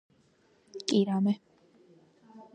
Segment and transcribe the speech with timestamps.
[0.87, 1.33] kirame